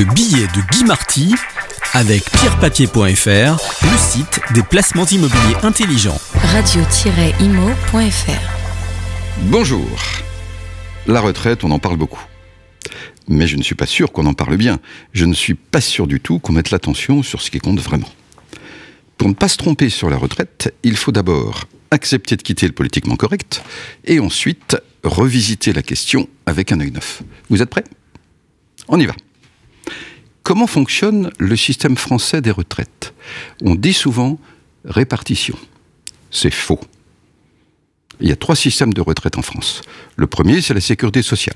Le 0.00 0.06
billet 0.14 0.46
de 0.46 0.62
Guy 0.72 0.84
Marty 0.84 1.34
avec 1.92 2.24
pierrepapier.fr, 2.30 3.02
le 3.02 3.98
site 3.98 4.40
des 4.54 4.62
placements 4.62 5.04
immobiliers 5.04 5.56
intelligents. 5.62 6.18
Radio-imo.fr 6.36 7.50
Bonjour. 9.42 9.90
La 11.06 11.20
retraite, 11.20 11.64
on 11.64 11.70
en 11.70 11.78
parle 11.78 11.98
beaucoup. 11.98 12.24
Mais 13.28 13.46
je 13.46 13.58
ne 13.58 13.62
suis 13.62 13.74
pas 13.74 13.84
sûr 13.84 14.10
qu'on 14.10 14.24
en 14.24 14.32
parle 14.32 14.56
bien. 14.56 14.80
Je 15.12 15.26
ne 15.26 15.34
suis 15.34 15.52
pas 15.52 15.82
sûr 15.82 16.06
du 16.06 16.18
tout 16.18 16.38
qu'on 16.38 16.54
mette 16.54 16.70
l'attention 16.70 17.22
sur 17.22 17.42
ce 17.42 17.50
qui 17.50 17.58
compte 17.58 17.80
vraiment. 17.80 18.08
Pour 19.18 19.28
ne 19.28 19.34
pas 19.34 19.48
se 19.48 19.58
tromper 19.58 19.90
sur 19.90 20.08
la 20.08 20.16
retraite, 20.16 20.74
il 20.82 20.96
faut 20.96 21.12
d'abord 21.12 21.66
accepter 21.90 22.36
de 22.36 22.42
quitter 22.42 22.66
le 22.66 22.72
politiquement 22.72 23.16
correct 23.16 23.62
et 24.06 24.18
ensuite 24.18 24.78
revisiter 25.04 25.74
la 25.74 25.82
question 25.82 26.26
avec 26.46 26.72
un 26.72 26.80
œil 26.80 26.90
neuf. 26.90 27.22
Vous 27.50 27.60
êtes 27.60 27.68
prêts? 27.68 27.84
On 28.88 28.98
y 28.98 29.04
va. 29.04 29.12
Comment 30.50 30.66
fonctionne 30.66 31.30
le 31.38 31.54
système 31.54 31.96
français 31.96 32.40
des 32.40 32.50
retraites? 32.50 33.14
On 33.62 33.76
dit 33.76 33.92
souvent 33.92 34.36
répartition. 34.84 35.56
C'est 36.32 36.50
faux. 36.50 36.80
Il 38.18 38.28
y 38.28 38.32
a 38.32 38.36
trois 38.36 38.56
systèmes 38.56 38.92
de 38.92 39.00
retraite 39.00 39.38
en 39.38 39.42
France. 39.42 39.80
Le 40.16 40.26
premier, 40.26 40.60
c'est 40.60 40.74
la 40.74 40.80
sécurité 40.80 41.22
sociale, 41.22 41.54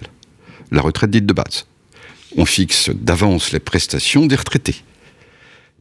la 0.71 0.81
retraite 0.81 1.11
dite 1.11 1.27
de 1.27 1.33
base. 1.33 1.67
On 2.37 2.45
fixe 2.45 2.91
d'avance 2.91 3.51
les 3.51 3.59
prestations 3.59 4.27
des 4.27 4.37
retraités. 4.37 4.77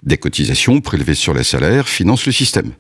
Des 0.01 0.17
cotisations 0.17 0.81
prélevées 0.81 1.13
sur 1.13 1.35
les 1.35 1.43
salaires 1.43 1.87
financent 1.87 2.25
le 2.25 2.31
système. 2.31 2.71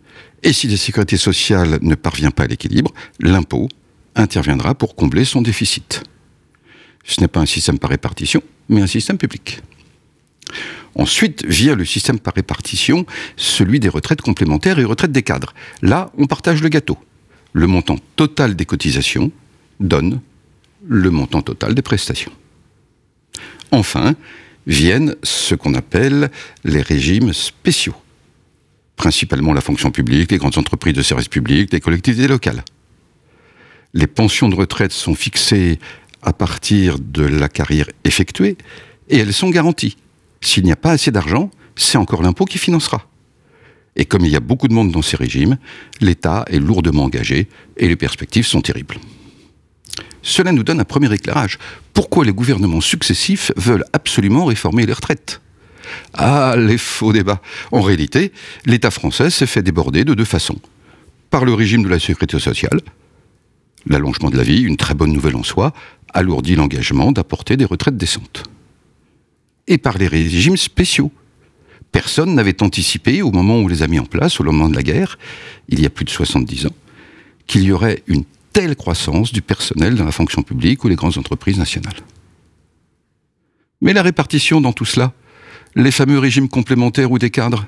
Et 0.41 0.51
si 0.51 0.67
la 0.67 0.77
sécurité 0.77 1.17
sociale 1.17 1.77
ne 1.83 1.93
parvient 1.93 2.31
pas 2.31 2.45
à 2.45 2.47
l'équilibre, 2.47 2.91
l'impôt 3.19 3.69
interviendra 4.15 4.73
pour 4.73 4.95
combler 4.95 5.25
son 5.25 5.43
déficit. 5.43 6.01
Ce 7.03 7.21
n'est 7.21 7.27
pas 7.27 7.41
un 7.41 7.45
système 7.45 7.77
par 7.77 7.91
répartition, 7.91 8.41
mais 8.67 8.81
un 8.81 8.87
système 8.87 9.19
public. 9.19 9.61
Ensuite 10.95 11.45
vient 11.45 11.75
le 11.75 11.85
système 11.85 12.19
par 12.19 12.33
répartition, 12.35 13.05
celui 13.35 13.79
des 13.79 13.89
retraites 13.89 14.21
complémentaires 14.21 14.79
et 14.79 14.83
retraites 14.83 15.11
des 15.11 15.23
cadres. 15.23 15.53
Là, 15.81 16.11
on 16.17 16.27
partage 16.27 16.61
le 16.61 16.69
gâteau. 16.69 16.97
Le 17.53 17.67
montant 17.67 17.97
total 18.15 18.55
des 18.55 18.65
cotisations 18.65 19.31
donne 19.79 20.21
le 20.87 21.09
montant 21.09 21.41
total 21.41 21.75
des 21.75 21.81
prestations. 21.81 22.31
Enfin, 23.71 24.15
viennent 24.67 25.15
ce 25.23 25.55
qu'on 25.55 25.73
appelle 25.73 26.29
les 26.63 26.81
régimes 26.81 27.33
spéciaux. 27.33 27.95
Principalement 28.95 29.53
la 29.53 29.61
fonction 29.61 29.91
publique, 29.91 30.31
les 30.31 30.37
grandes 30.37 30.57
entreprises 30.57 30.93
de 30.93 31.01
services 31.01 31.27
publics, 31.27 31.71
les 31.73 31.79
collectivités 31.79 32.27
locales. 32.27 32.63
Les 33.93 34.07
pensions 34.07 34.49
de 34.49 34.55
retraite 34.55 34.91
sont 34.91 35.15
fixées 35.15 35.79
à 36.21 36.33
partir 36.33 36.99
de 36.99 37.23
la 37.23 37.49
carrière 37.49 37.89
effectuée 38.03 38.57
et 39.09 39.17
elles 39.17 39.33
sont 39.33 39.49
garanties. 39.49 39.97
S'il 40.43 40.65
n'y 40.65 40.73
a 40.73 40.75
pas 40.75 40.91
assez 40.91 41.09
d'argent, 41.09 41.49
c'est 41.75 41.97
encore 41.97 42.21
l'impôt 42.21 42.43
qui 42.43 42.57
financera. 42.57 43.07
Et 43.95 44.05
comme 44.05 44.25
il 44.25 44.31
y 44.31 44.35
a 44.35 44.41
beaucoup 44.41 44.67
de 44.67 44.73
monde 44.73 44.91
dans 44.91 45.01
ces 45.01 45.15
régimes, 45.15 45.57
l'État 46.01 46.43
est 46.49 46.59
lourdement 46.59 47.05
engagé 47.05 47.47
et 47.77 47.87
les 47.87 47.95
perspectives 47.95 48.45
sont 48.45 48.61
terribles. 48.61 48.97
Cela 50.21 50.51
nous 50.51 50.63
donne 50.63 50.81
un 50.81 50.85
premier 50.85 51.11
éclairage. 51.13 51.57
Pourquoi 51.93 52.25
les 52.25 52.33
gouvernements 52.33 52.81
successifs 52.81 53.51
veulent 53.55 53.85
absolument 53.93 54.45
réformer 54.45 54.85
les 54.85 54.93
retraites? 54.93 55.41
Ah, 56.13 56.55
les 56.57 56.77
faux 56.77 57.13
débats. 57.13 57.41
En 57.71 57.81
réalité, 57.81 58.33
l'État 58.65 58.91
français 58.91 59.29
s'est 59.29 59.45
fait 59.45 59.61
déborder 59.61 60.03
de 60.03 60.13
deux 60.13 60.25
façons. 60.25 60.59
Par 61.29 61.45
le 61.45 61.53
régime 61.53 61.83
de 61.83 61.89
la 61.89 61.99
sécurité 61.99 62.39
sociale, 62.39 62.81
l'allongement 63.85 64.29
de 64.29 64.37
la 64.37 64.43
vie, 64.43 64.61
une 64.61 64.77
très 64.77 64.93
bonne 64.93 65.13
nouvelle 65.13 65.35
en 65.35 65.43
soi, 65.43 65.73
alourdit 66.13 66.55
l'engagement 66.55 67.11
d'apporter 67.11 67.55
des 67.55 67.65
retraites 67.65 67.97
décentes 67.97 68.43
et 69.67 69.77
par 69.77 69.97
les 69.97 70.07
régimes 70.07 70.57
spéciaux. 70.57 71.11
Personne 71.91 72.33
n'avait 72.33 72.63
anticipé, 72.63 73.21
au 73.21 73.31
moment 73.31 73.55
où 73.55 73.65
on 73.65 73.67
les 73.67 73.83
a 73.83 73.87
mis 73.87 73.99
en 73.99 74.05
place, 74.05 74.39
au 74.39 74.43
moment 74.43 74.69
de 74.69 74.75
la 74.75 74.83
guerre, 74.83 75.17
il 75.69 75.79
y 75.79 75.85
a 75.85 75.89
plus 75.89 76.05
de 76.05 76.09
70 76.09 76.67
ans, 76.67 76.75
qu'il 77.45 77.63
y 77.63 77.71
aurait 77.71 78.03
une 78.07 78.23
telle 78.51 78.75
croissance 78.75 79.31
du 79.31 79.41
personnel 79.41 79.95
dans 79.95 80.05
la 80.05 80.11
fonction 80.11 80.43
publique 80.43 80.83
ou 80.83 80.87
les 80.87 80.95
grandes 80.95 81.17
entreprises 81.17 81.57
nationales. 81.57 81.99
Mais 83.81 83.93
la 83.93 84.01
répartition 84.01 84.61
dans 84.61 84.73
tout 84.73 84.85
cela, 84.85 85.13
les 85.75 85.91
fameux 85.91 86.19
régimes 86.19 86.49
complémentaires 86.49 87.11
ou 87.11 87.19
des 87.19 87.29
cadres, 87.29 87.65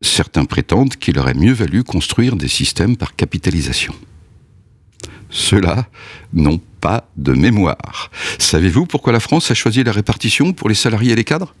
certains 0.00 0.44
prétendent 0.44 0.96
qu'il 0.96 1.18
aurait 1.18 1.34
mieux 1.34 1.52
valu 1.52 1.84
construire 1.84 2.36
des 2.36 2.48
systèmes 2.48 2.96
par 2.96 3.14
capitalisation. 3.14 3.94
Ceux-là 5.30 5.86
n'ont 6.32 6.60
pas 6.82 7.08
de 7.16 7.32
mémoire. 7.32 8.10
Savez-vous 8.38 8.84
pourquoi 8.84 9.12
la 9.14 9.20
France 9.20 9.50
a 9.50 9.54
choisi 9.54 9.82
la 9.84 9.92
répartition 9.92 10.52
pour 10.52 10.68
les 10.68 10.74
salariés 10.74 11.12
et 11.12 11.16
les 11.16 11.24
cadres? 11.24 11.54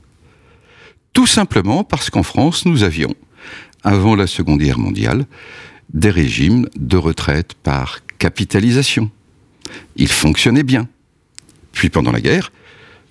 Tout 1.14 1.26
simplement 1.26 1.84
parce 1.84 2.10
qu'en 2.10 2.24
France, 2.24 2.66
nous 2.66 2.82
avions, 2.82 3.14
avant 3.84 4.16
la 4.16 4.26
Seconde 4.26 4.58
Guerre 4.58 4.78
mondiale, 4.78 5.24
des 5.94 6.10
régimes 6.10 6.66
de 6.76 6.96
retraite 6.96 7.54
par 7.54 8.00
capitalisation. 8.18 9.10
Ils 9.96 10.08
fonctionnaient 10.08 10.62
bien. 10.62 10.88
Puis 11.72 11.88
pendant 11.88 12.12
la 12.12 12.20
guerre, 12.20 12.50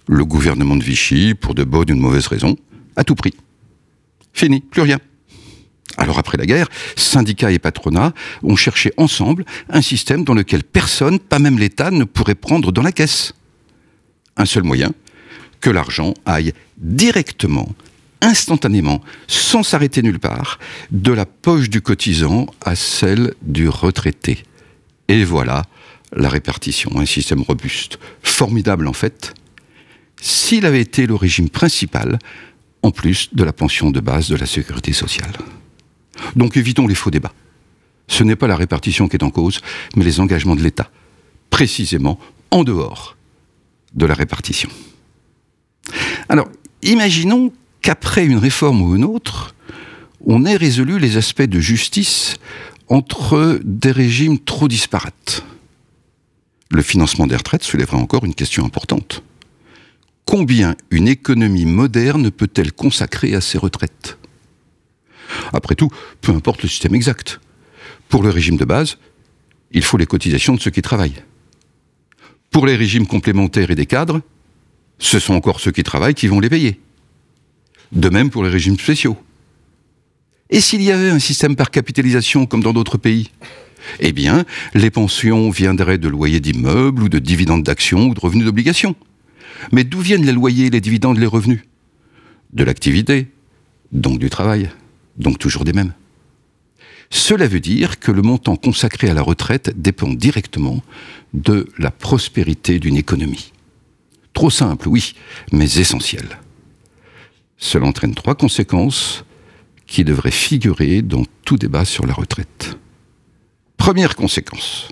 le 0.08 0.26
gouvernement 0.26 0.76
de 0.76 0.84
Vichy, 0.84 1.34
pour 1.34 1.56
de 1.56 1.64
bonnes 1.64 1.92
ou 1.92 1.96
de 1.96 2.02
mauvaises 2.02 2.28
raisons, 2.28 2.58
a 2.96 3.04
tout 3.04 3.16
pris. 3.16 3.34
Fini, 4.34 4.60
plus 4.60 4.82
rien. 4.82 5.00
Alors 5.98 6.20
après 6.20 6.38
la 6.38 6.46
guerre, 6.46 6.68
syndicats 6.96 7.52
et 7.52 7.60
patronats 7.60 8.14
ont 8.44 8.56
cherché 8.56 8.94
ensemble 8.98 9.46
un 9.70 9.82
système 9.82 10.24
dans 10.24 10.34
lequel 10.34 10.64
personne, 10.64 11.20
pas 11.20 11.40
même 11.40 11.60
l'État, 11.60 11.92
ne 11.92 12.04
pourrait 12.04 12.36
prendre 12.36 12.72
dans 12.72 12.82
la 12.82 12.92
caisse. 12.92 13.34
Un 14.38 14.46
seul 14.46 14.64
moyen, 14.64 14.92
que 15.60 15.70
l'argent 15.70 16.14
aille 16.26 16.54
directement, 16.78 17.70
instantanément, 18.22 19.02
sans 19.28 19.64
s'arrêter 19.64 20.02
nulle 20.02 20.20
part, 20.20 20.60
de 20.92 21.12
la 21.12 21.26
poche 21.26 21.70
du 21.70 21.82
cotisant 21.82 22.48
à 22.62 22.76
celle 22.76 23.34
du 23.42 23.70
retraité. 23.70 24.44
Et 25.08 25.24
voilà 25.24 25.64
la 26.14 26.30
répartition, 26.30 26.92
un 26.98 27.06
système 27.06 27.42
robuste, 27.42 28.00
formidable 28.24 28.88
en 28.88 28.94
fait, 28.94 29.34
s'il 30.22 30.66
avait 30.66 30.82
été 30.82 31.08
le 31.08 31.16
régime 31.16 31.50
principal, 31.50 32.20
en 32.84 32.92
plus 32.92 33.30
de 33.34 33.44
la 33.44 33.54
pension 33.54 33.92
de 33.92 34.00
base 34.00 34.30
de 34.30 34.36
la 34.36 34.46
sécurité 34.46 34.94
sociale. 34.94 35.34
Donc 36.36 36.58
évitons 36.58 36.88
les 36.88 36.96
faux 36.96 37.12
débats. 37.12 37.34
Ce 38.08 38.24
n'est 38.24 38.36
pas 38.36 38.48
la 38.48 38.56
répartition 38.56 39.08
qui 39.08 39.16
est 39.16 39.24
en 39.24 39.30
cause, 39.30 39.62
mais 39.96 40.04
les 40.04 40.20
engagements 40.20 40.56
de 40.56 40.62
l'État, 40.62 40.90
précisément 41.50 42.20
en 42.52 42.64
dehors 42.64 43.16
de 43.94 44.06
la 44.06 44.14
répartition. 44.14 44.70
Alors, 46.30 46.50
imaginons 46.84 47.54
qu'après 47.82 48.26
une 48.26 48.38
réforme 48.38 48.82
ou 48.82 48.96
une 48.96 49.06
autre, 49.06 49.56
on 50.26 50.46
ait 50.46 50.56
résolu 50.56 51.00
les 51.00 51.18
aspects 51.18 51.42
de 51.42 51.60
justice 51.60 52.38
entre 52.88 53.60
des 53.64 53.92
régimes 53.92 54.40
trop 54.40 54.68
disparates. 54.68 55.44
Le 56.70 56.82
financement 56.82 57.28
des 57.28 57.36
retraites 57.36 57.64
soulèvera 57.64 57.98
encore 57.98 58.26
une 58.26 58.36
question 58.36 58.66
importante. 58.66 59.24
Combien 60.26 60.76
une 60.90 61.08
économie 61.08 61.66
moderne 61.66 62.32
peut-elle 62.32 62.72
consacrer 62.72 63.36
à 63.36 63.42
ses 63.42 63.58
retraites? 63.58 64.18
Après 65.54 65.76
tout, 65.76 65.90
peu 66.22 66.32
importe 66.32 66.64
le 66.64 66.70
système 66.70 66.96
exact. 66.96 67.40
Pour 68.10 68.24
le 68.24 68.30
régime 68.30 68.58
de 68.58 68.66
base, 68.66 68.98
il 69.72 69.84
faut 69.84 69.98
les 69.98 70.06
cotisations 70.06 70.56
de 70.56 70.60
ceux 70.60 70.72
qui 70.72 70.82
travaillent. 70.82 71.24
Pour 72.50 72.66
les 72.66 72.76
régimes 72.76 73.08
complémentaires 73.08 73.72
et 73.72 73.76
des 73.76 73.86
cadres, 73.86 74.22
ce 75.00 75.20
sont 75.20 75.34
encore 75.34 75.60
ceux 75.60 75.72
qui 75.72 75.84
travaillent 75.84 76.14
qui 76.14 76.28
vont 76.28 76.40
les 76.40 76.50
payer. 76.50 76.80
De 77.92 78.10
même 78.10 78.30
pour 78.30 78.44
les 78.44 78.50
régimes 78.50 78.78
spéciaux. 78.78 79.18
Et 80.50 80.60
s'il 80.60 80.82
y 80.82 80.92
avait 80.92 81.10
un 81.10 81.20
système 81.20 81.56
par 81.56 81.72
capitalisation 81.72 82.46
comme 82.46 82.62
dans 82.62 82.74
d'autres 82.74 82.98
pays 82.98 83.32
Eh 84.02 84.12
bien, 84.12 84.46
les 84.74 84.92
pensions 84.92 85.50
viendraient 85.50 85.98
de 85.98 86.10
loyers 86.10 86.42
d'immeubles 86.42 87.04
ou 87.04 87.10
de 87.10 87.20
dividendes 87.20 87.64
d'actions 87.64 88.08
ou 88.08 88.14
de 88.14 88.20
revenus 88.20 88.46
d'obligations. 88.46 88.96
Mais 89.72 89.86
d'où 89.86 90.00
viennent 90.00 90.26
les 90.26 90.34
loyers, 90.34 90.70
les 90.70 90.82
dividendes, 90.82 91.18
les 91.18 91.26
revenus? 91.26 91.62
De 92.52 92.66
l'activité, 92.66 93.28
donc 93.94 94.20
du 94.20 94.30
travail 94.30 94.70
donc 95.18 95.40
toujours 95.40 95.66
des 95.66 95.74
mêmes. 95.74 95.94
Cela 97.10 97.48
veut 97.48 97.60
dire 97.60 98.00
que 98.00 98.12
le 98.12 98.22
montant 98.22 98.56
consacré 98.56 99.10
à 99.10 99.14
la 99.14 99.22
retraite 99.22 99.74
dépend 99.76 100.10
directement 100.10 100.82
de 101.34 101.68
la 101.78 101.92
prospérité 101.92 102.80
d'une 102.80 102.96
économie. 102.96 103.52
Trop 104.34 104.50
simple, 104.50 104.88
oui, 104.88 105.14
mais 105.52 105.74
essentiel. 105.74 106.40
Cela 107.58 107.86
entraîne 107.86 108.16
trois 108.16 108.36
conséquences 108.36 109.26
qui 109.88 110.06
devraient 110.06 110.32
figurer 110.32 111.02
dans 111.02 111.26
tout 111.44 111.58
débat 111.58 111.84
sur 111.84 112.08
la 112.08 112.14
retraite. 112.14 112.78
Première 113.76 114.16
conséquence. 114.16 114.88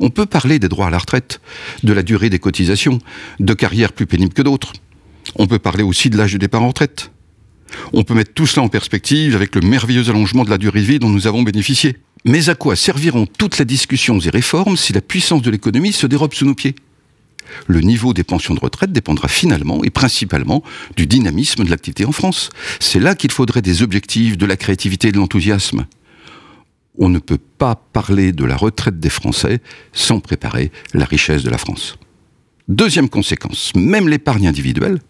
On 0.00 0.10
peut 0.10 0.26
parler 0.26 0.58
des 0.58 0.68
droits 0.68 0.88
à 0.88 0.90
la 0.90 0.98
retraite, 0.98 1.40
de 1.82 1.92
la 1.92 2.02
durée 2.02 2.28
des 2.28 2.38
cotisations, 2.38 2.98
de 3.40 3.54
carrières 3.54 3.92
plus 3.92 4.06
pénibles 4.06 4.34
que 4.34 4.42
d'autres. 4.42 4.74
On 5.36 5.46
peut 5.46 5.58
parler 5.58 5.82
aussi 5.82 6.10
de 6.10 6.18
l'âge 6.18 6.34
de 6.34 6.38
départ 6.38 6.62
en 6.62 6.68
retraite, 6.68 7.10
on 7.92 8.04
peut 8.04 8.14
mettre 8.14 8.32
tout 8.32 8.46
cela 8.46 8.62
en 8.64 8.68
perspective 8.68 9.34
avec 9.34 9.54
le 9.54 9.60
merveilleux 9.60 10.08
allongement 10.08 10.44
de 10.44 10.50
la 10.50 10.58
durée 10.58 10.80
de 10.80 10.86
vie 10.86 10.98
dont 10.98 11.10
nous 11.10 11.26
avons 11.26 11.42
bénéficié. 11.42 11.96
Mais 12.24 12.48
à 12.48 12.54
quoi 12.54 12.76
serviront 12.76 13.26
toutes 13.26 13.58
les 13.58 13.64
discussions 13.64 14.18
et 14.18 14.30
réformes 14.30 14.76
si 14.76 14.92
la 14.92 15.00
puissance 15.00 15.42
de 15.42 15.50
l'économie 15.50 15.92
se 15.92 16.06
dérobe 16.06 16.32
sous 16.32 16.46
nos 16.46 16.54
pieds? 16.54 16.74
Le 17.66 17.80
niveau 17.80 18.14
des 18.14 18.24
pensions 18.24 18.54
de 18.54 18.60
retraite 18.60 18.92
dépendra 18.92 19.28
finalement 19.28 19.84
et 19.84 19.90
principalement 19.90 20.62
du 20.96 21.06
dynamisme 21.06 21.64
de 21.64 21.70
l'activité 21.70 22.04
en 22.06 22.12
France. 22.12 22.48
C'est 22.80 23.00
là 23.00 23.14
qu'il 23.14 23.30
faudrait 23.30 23.62
des 23.62 23.82
objectifs, 23.82 24.38
de 24.38 24.46
la 24.46 24.56
créativité 24.56 25.08
et 25.08 25.12
de 25.12 25.18
l'enthousiasme. 25.18 25.86
On 26.98 27.08
ne 27.08 27.18
peut 27.18 27.38
pas 27.38 27.74
parler 27.74 28.32
de 28.32 28.44
la 28.44 28.56
retraite 28.56 29.00
des 29.00 29.10
Français 29.10 29.60
sans 29.92 30.20
préparer 30.20 30.70
la 30.94 31.04
richesse 31.04 31.42
de 31.42 31.50
la 31.50 31.58
France. 31.58 31.98
Deuxième 32.68 33.10
conséquence, 33.10 33.72
même 33.74 34.08
l'épargne 34.08 34.46
individuelle, 34.46 35.00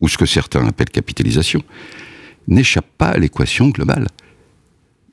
ou 0.00 0.08
ce 0.08 0.18
que 0.18 0.26
certains 0.26 0.66
appellent 0.66 0.90
capitalisation, 0.90 1.62
n'échappe 2.48 2.88
pas 2.98 3.08
à 3.08 3.18
l'équation 3.18 3.68
globale. 3.68 4.08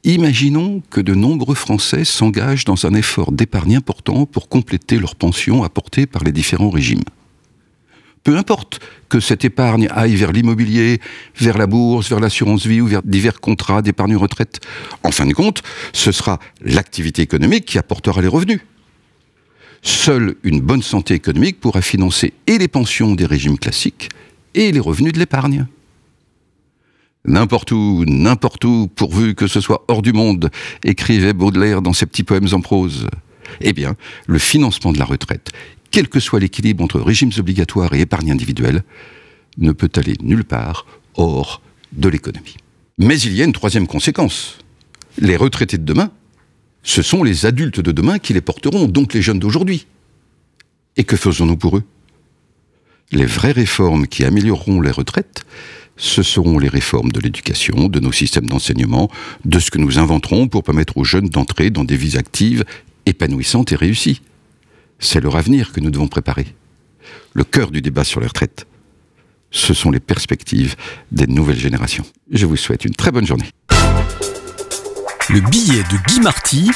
Imaginons 0.04 0.81
que 0.89 1.01
de 1.01 1.13
nombreux 1.13 1.56
Français 1.56 2.06
s'engagent 2.06 2.66
dans 2.66 2.86
un 2.86 2.94
effort 2.94 3.31
d'épargne 3.31 3.75
important 3.75 4.25
pour 4.25 4.48
compléter 4.48 5.00
leurs 5.00 5.16
pensions 5.16 5.63
apportées 5.63 6.06
par 6.06 6.24
les 6.24 6.31
différents 6.31 6.69
régimes. 6.69 7.04
Peu 8.24 8.38
importe 8.38 8.80
que 9.10 9.19
cette 9.19 9.45
épargne 9.45 9.88
aille 9.89 10.16
vers 10.16 10.31
l'immobilier, 10.31 11.00
vers 11.38 11.57
la 11.57 11.68
bourse, 11.68 12.10
vers 12.10 12.19
l'assurance 12.19 12.66
vie 12.66 12.81
ou 12.81 12.88
vers 12.88 13.01
divers 13.04 13.39
contrats 13.39 13.81
d'épargne 13.81 14.18
retraite. 14.18 14.60
En 15.04 15.12
fin 15.12 15.25
de 15.25 15.34
compte, 15.34 15.63
ce 15.94 16.12
sera 16.12 16.39
l'activité 16.62 17.22
économique 17.22 17.66
qui 17.66 17.78
apportera 17.78 18.22
les 18.22 18.28
revenus. 18.28 18.60
Seule 19.81 20.36
une 20.44 20.60
bonne 20.60 20.81
santé 20.81 21.13
économique 21.13 21.60
pourra 21.60 21.81
financer 21.81 22.34
et 22.48 22.57
les 22.57 22.68
pensions 22.68 23.16
des 23.16 23.25
régimes 23.25 23.57
classiques 23.57 24.10
et 24.57 24.71
les 24.71 24.80
revenus 24.81 25.13
de 25.13 25.19
l'épargne 25.19 25.65
n'importe 27.27 27.71
où, 27.71 28.04
n'importe 28.07 28.63
où, 28.65 28.88
pourvu 28.94 29.36
que 29.36 29.48
ce 29.48 29.62
soit 29.62 29.83
hors 29.88 30.01
du 30.01 30.13
monde, 30.13 30.50
écrivait 30.83 31.33
Baudelaire 31.33 31.81
dans 31.81 31.94
ses 31.94 32.06
petits 32.06 32.24
poèmes 32.24 32.48
en 32.54 32.62
prose. 32.62 33.07
Eh 33.62 33.74
bien, 33.74 33.95
le 34.25 34.39
financement 34.39 34.92
de 34.92 35.00
la 35.00 35.06
retraite, 35.06 35.51
quel 35.92 36.07
que 36.07 36.19
soit 36.19 36.39
l'équilibre 36.39 36.83
entre 36.83 37.00
régimes 37.00 37.31
obligatoires 37.38 37.94
et 37.94 38.01
épargne 38.01 38.31
individuelle, 38.31 38.83
ne 39.57 39.71
peut 39.71 39.92
aller 39.95 40.13
nulle 40.21 40.44
part 40.44 40.86
hors 41.15 41.62
de 41.92 42.10
l'économie. 42.10 42.57
Mais 42.98 43.19
il 43.19 43.33
y 43.33 43.42
a 43.42 43.45
une 43.45 43.53
troisième 43.53 43.88
conséquence. 43.88 44.60
Les 45.18 45.36
retraités 45.36 45.77
de 45.77 45.83
demain, 45.83 46.12
ce 46.83 47.01
sont 47.01 47.24
les 47.24 47.45
adultes 47.45 47.80
de 47.80 47.92
demain 47.92 48.19
qui 48.19 48.33
les 48.33 48.42
porteront, 48.42 48.88
donc 48.88 49.13
les 49.13 49.21
jeunes 49.21 49.39
d'aujourd'hui. 49.39 49.88
Et 50.95 51.03
que 51.03 51.15
faisons-nous 51.15 51.57
pour 51.57 51.77
eux? 51.77 51.83
Les 53.12 53.25
vraies 53.25 53.54
réformes 53.54 54.06
qui 54.06 54.25
amélioreront 54.25 54.81
les 54.81 54.92
retraites, 54.92 55.45
ce 55.95 56.21
seront 56.24 56.59
les 56.59 56.68
réformes 56.68 57.12
de 57.12 57.19
l'éducation, 57.21 57.88
de 57.88 58.00
nos 58.00 58.12
systèmes 58.12 58.48
d'enseignement, 58.48 59.09
de 59.45 59.59
ce 59.59 59.71
que 59.71 59.77
nous 59.77 59.98
inventerons 59.98 60.48
pour 60.48 60.63
permettre 60.63 60.98
aux 60.98 61.04
jeunes 61.04 61.30
d'entrer 61.30 61.69
dans 61.69 61.86
des 61.86 61.95
vies 61.95 62.18
actives, 62.18 62.65
épanouissantes 63.06 63.71
et 63.71 63.75
réussies. 63.75 64.21
C'est 65.00 65.21
leur 65.21 65.38
avenir 65.38 65.71
que 65.71 65.80
nous 65.80 65.89
devons 65.89 66.07
préparer. 66.07 66.48
Le 67.33 67.44
cœur 67.44 67.71
du 67.71 67.81
débat 67.81 68.04
sur 68.04 68.19
les 68.19 68.27
retraites, 68.27 68.68
ce 69.51 69.74
sont 69.74 69.89
les 69.89 70.01
perspectives 70.01 70.75
des 71.12 71.27
nouvelles 71.27 71.60
générations. 71.60 72.06
Je 72.31 72.45
vous 72.45 72.57
souhaite 72.57 72.83
une 72.83 72.95
très 72.95 73.12
bonne 73.12 73.25
journée. 73.25 73.50
Le 75.30 75.39
billet 75.50 75.83
de 75.83 75.98
Guy 76.07 76.19
Marty 76.19 76.71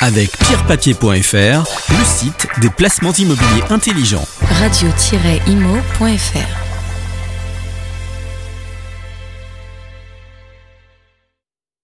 avec 0.00 0.36
pierrepapier.fr, 0.38 1.64
le 1.90 2.04
site 2.04 2.48
des 2.60 2.70
placements 2.70 3.12
immobiliers 3.12 3.64
intelligents. 3.70 4.26
Radio-imo.fr 4.60 6.67